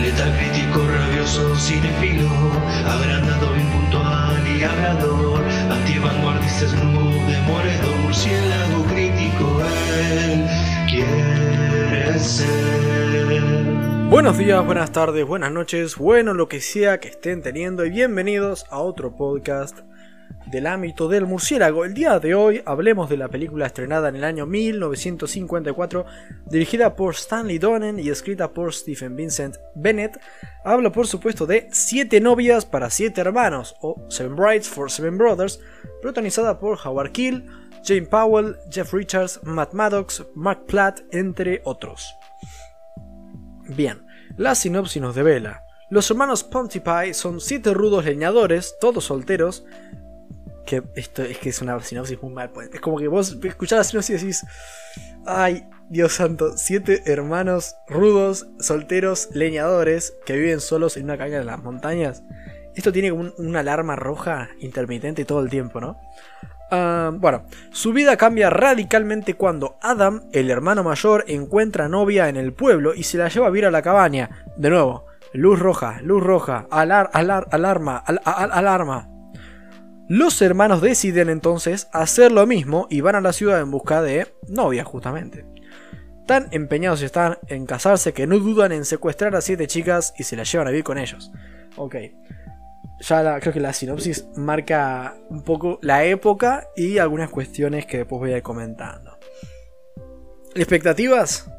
[0.00, 2.28] Letal crítico, rabioso, cinefilo,
[2.86, 9.62] agrandado, impuntual y hablador, antivanguardista, snoop, demoledor, murciélago crítico,
[10.10, 10.46] él
[10.88, 12.74] quiere ser.
[14.10, 18.66] Buenos días, buenas tardes, buenas noches, bueno lo que sea que estén teniendo y bienvenidos
[18.70, 19.80] a otro podcast
[20.46, 21.84] del ámbito del murciélago.
[21.84, 26.06] El día de hoy hablemos de la película estrenada en el año 1954,
[26.46, 30.20] dirigida por Stanley Donen y escrita por Stephen Vincent Bennett.
[30.64, 35.60] Hablo por supuesto de Siete novias para siete hermanos, o Seven Brides for Seven Brothers,
[36.02, 37.46] protagonizada por Howard Keel,
[37.84, 42.14] Jane Powell, Jeff Richards, Matt Maddox, Mark Platt, entre otros.
[43.68, 45.64] Bien, la sinopsis nos devela.
[45.90, 49.64] Los hermanos Pontypie son siete rudos leñadores, todos solteros,
[50.64, 52.50] que esto es que es una sinopsis muy mal.
[52.50, 52.70] pues.
[52.72, 54.46] Es como que vos escuchás la sinopsis y decís,
[55.26, 61.46] ay, Dios santo, siete hermanos rudos, solteros, leñadores, que viven solos en una caña en
[61.46, 62.22] las montañas.
[62.74, 65.96] Esto tiene como un- una alarma roja intermitente todo el tiempo, ¿no?
[66.70, 72.52] Ah, bueno, su vida cambia radicalmente cuando Adam, el hermano mayor, encuentra novia en el
[72.52, 74.44] pueblo y se la lleva a vivir a la cabaña.
[74.56, 79.08] De nuevo, luz roja, luz roja, alar, alar, alarma, al- al- alarma.
[80.08, 84.34] Los hermanos deciden entonces hacer lo mismo y van a la ciudad en busca de
[84.48, 85.46] novia, justamente.
[86.26, 90.36] Tan empeñados están en casarse que no dudan en secuestrar a siete chicas y se
[90.36, 91.32] las llevan a vivir con ellos.
[91.76, 91.96] Ok.
[93.00, 98.20] Ya creo que la sinopsis marca un poco la época y algunas cuestiones que después
[98.20, 99.18] voy a ir comentando.
[100.54, 101.50] ¿Expectativas?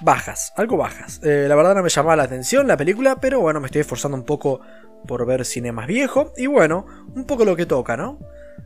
[0.00, 1.20] Bajas, algo bajas.
[1.24, 4.16] Eh, la verdad no me llamaba la atención la película, pero bueno, me estoy esforzando
[4.16, 4.60] un poco
[5.06, 6.32] por ver cine más viejo.
[6.36, 8.18] Y bueno, un poco lo que toca, ¿no?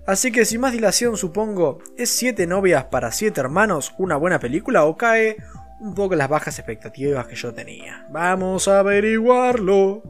[0.07, 4.85] Así que sin más dilación supongo, ¿es siete novias para siete hermanos una buena película
[4.85, 5.37] o cae
[5.81, 8.07] un poco las bajas expectativas que yo tenía?
[8.11, 10.03] Vamos a averiguarlo.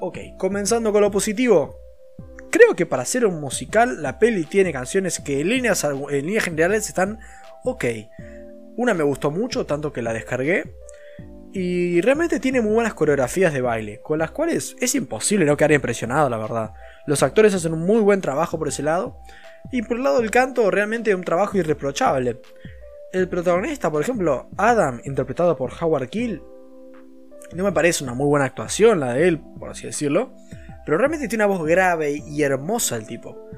[0.00, 1.78] Ok, comenzando con lo positivo.
[2.50, 6.44] Creo que para ser un musical la peli tiene canciones que en líneas, en líneas
[6.44, 7.18] generales están
[7.64, 7.84] ok.
[8.76, 10.74] Una me gustó mucho, tanto que la descargué.
[11.52, 15.72] Y realmente tiene muy buenas coreografías de baile, con las cuales es imposible no quedar
[15.72, 16.72] impresionado, la verdad.
[17.06, 19.18] Los actores hacen un muy buen trabajo por ese lado.
[19.72, 22.40] Y por el lado del canto, realmente un trabajo irreprochable.
[23.12, 26.42] El protagonista, por ejemplo, Adam, interpretado por Howard Keel,
[27.54, 30.32] no me parece una muy buena actuación la de él, por así decirlo.
[30.84, 33.48] Pero realmente tiene una voz grave y hermosa el tipo.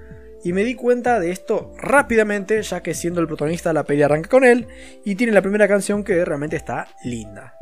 [0.44, 4.28] Y me di cuenta de esto rápidamente, ya que siendo el protagonista la peli arranca
[4.28, 4.68] con él
[5.04, 7.57] y tiene la primera canción que realmente está linda.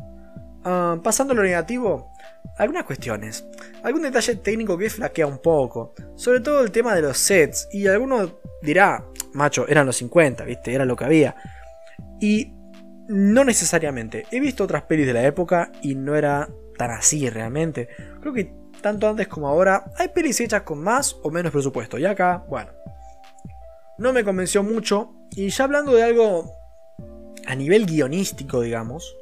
[0.68, 2.12] Ah, pasando a lo negativo,
[2.58, 3.46] algunas cuestiones.
[3.84, 5.94] Algún detalle técnico que flaquea un poco.
[6.16, 7.68] Sobre todo el tema de los sets.
[7.70, 10.74] Y alguno dirá, macho, eran los 50, ¿viste?
[10.74, 11.36] Era lo que había.
[12.20, 12.52] Y
[13.06, 14.26] no necesariamente.
[14.32, 17.88] He visto otras pelis de la época y no era tan así realmente.
[18.20, 18.52] Creo que
[18.82, 21.96] tanto antes como ahora hay pelis hechas con más o menos presupuesto.
[21.96, 22.72] Y acá, bueno,
[23.98, 25.14] no me convenció mucho.
[25.30, 26.50] Y ya hablando de algo
[27.46, 29.16] a nivel guionístico, digamos,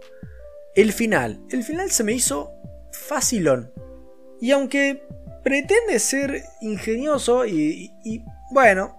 [0.74, 1.40] el final.
[1.50, 2.52] El final se me hizo
[2.92, 3.72] facilón.
[4.40, 5.06] Y aunque
[5.42, 7.92] pretende ser ingenioso y,
[8.50, 8.98] bueno,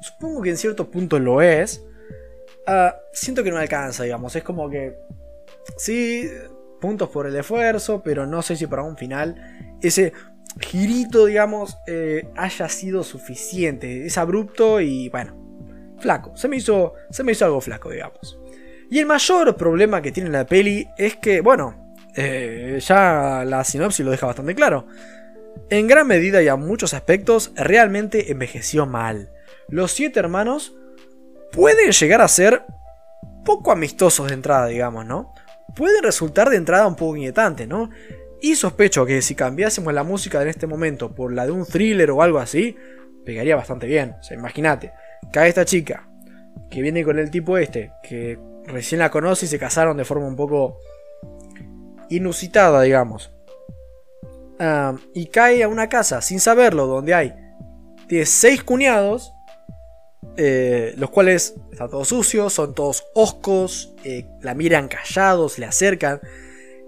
[0.00, 1.84] supongo que en cierto punto lo es,
[2.66, 4.34] ah, siento que no alcanza, digamos.
[4.36, 4.96] Es como que,
[5.76, 6.28] sí,
[6.80, 10.12] puntos por el esfuerzo, pero no sé si para un final ese
[10.60, 14.06] girito, digamos, eh, haya sido suficiente.
[14.06, 15.36] Es abrupto y, bueno,
[15.98, 16.36] flaco.
[16.36, 18.38] Se me hizo, se me hizo algo flaco, digamos.
[18.90, 24.04] Y el mayor problema que tiene la peli es que, bueno, eh, ya la sinopsis
[24.04, 24.86] lo deja bastante claro.
[25.70, 29.30] En gran medida y a muchos aspectos, realmente envejeció mal.
[29.68, 30.74] Los siete hermanos
[31.52, 32.64] pueden llegar a ser
[33.44, 35.32] poco amistosos de entrada, digamos, ¿no?
[35.76, 37.90] Pueden resultar de entrada un poco inquietantes, ¿no?
[38.42, 42.10] Y sospecho que si cambiásemos la música en este momento por la de un thriller
[42.10, 42.76] o algo así,
[43.24, 44.16] pegaría bastante bien.
[44.18, 44.92] O sea, imagínate,
[45.32, 46.08] cae esta chica
[46.68, 48.38] que viene con el tipo este, que
[48.70, 50.80] recién la conoce y se casaron de forma un poco
[52.08, 53.30] inusitada, digamos.
[54.58, 57.34] Ah, y cae a una casa sin saberlo, donde hay
[58.10, 59.32] tiene seis cuñados,
[60.36, 66.20] eh, los cuales están todos sucios, son todos oscos, eh, la miran callados, le acercan.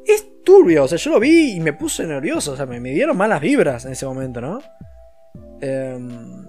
[0.04, 2.90] Es turbio, o sea, yo lo vi y me puse nervioso, o sea, me, me
[2.90, 4.60] dieron malas vibras en ese momento, ¿no?
[5.60, 6.41] Em,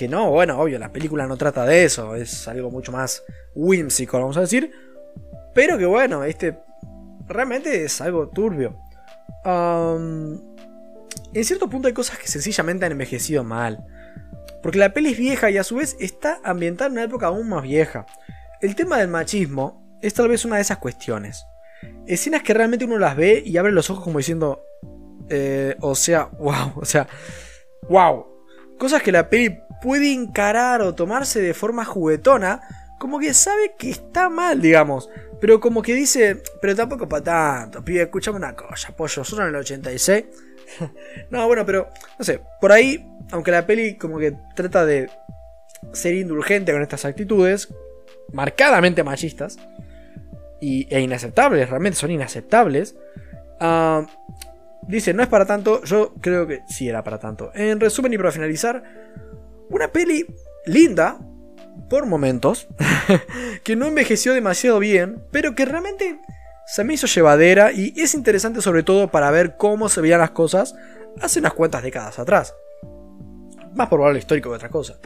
[0.00, 3.22] que no, bueno, obvio, la película no trata de eso, es algo mucho más
[3.54, 4.72] whimsical, vamos a decir.
[5.52, 6.58] Pero que bueno, este
[7.28, 8.78] realmente es algo turbio.
[9.44, 10.40] En
[11.44, 13.84] cierto punto hay cosas que sencillamente han envejecido mal.
[14.62, 17.50] Porque la peli es vieja y a su vez está ambientada en una época aún
[17.50, 18.06] más vieja.
[18.62, 21.44] El tema del machismo es tal vez una de esas cuestiones.
[22.06, 24.64] escenas que realmente uno las ve y abre los ojos como diciendo,
[25.28, 27.06] eh, o sea, wow, o sea,
[27.90, 28.24] wow.
[28.78, 32.60] Cosas que la peli puede encarar o tomarse de forma juguetona,
[32.98, 35.08] como que sabe que está mal, digamos.
[35.40, 39.48] Pero como que dice, pero tampoco para tanto, pibe, escúchame una cosa, pollo, son en
[39.48, 40.24] el 86.
[41.30, 41.88] no, bueno, pero,
[42.18, 45.10] no sé, por ahí, aunque la peli como que trata de
[45.92, 47.68] ser indulgente con estas actitudes,
[48.32, 49.58] marcadamente machistas,
[50.60, 52.94] y, e inaceptables, realmente son inaceptables,
[53.60, 54.04] uh,
[54.82, 57.50] dice, no es para tanto, yo creo que sí era para tanto.
[57.54, 58.82] En resumen y para finalizar,
[59.70, 60.26] una peli
[60.66, 61.18] linda,
[61.88, 62.68] por momentos,
[63.64, 66.20] que no envejeció demasiado bien, pero que realmente
[66.66, 70.30] se me hizo llevadera y es interesante sobre todo para ver cómo se veían las
[70.30, 70.74] cosas
[71.20, 72.54] hace unas cuantas décadas atrás.
[73.74, 74.98] Más valor histórico que otra cosa.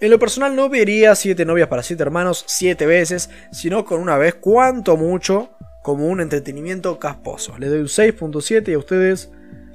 [0.00, 4.18] En lo personal no vería siete novias para siete hermanos siete veces, sino con una
[4.18, 5.50] vez, cuanto mucho,
[5.82, 7.56] como un entretenimiento casposo.
[7.58, 9.30] Le doy un 6.7 y a ustedes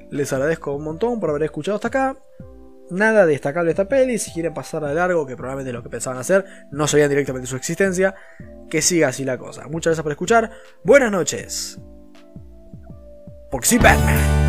[0.10, 2.18] les agradezco un montón por haber escuchado hasta acá.
[2.90, 6.20] Nada destacable de esta peli, si quieren pasar de largo, que probablemente lo que pensaban
[6.20, 8.16] hacer, no sabían directamente su existencia,
[8.70, 9.68] que siga así la cosa.
[9.68, 10.52] Muchas gracias por escuchar,
[10.84, 11.80] buenas noches.
[13.52, 14.47] Porque.